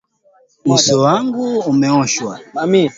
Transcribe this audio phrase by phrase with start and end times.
[0.73, 2.33] Uso wangu umeoshwa.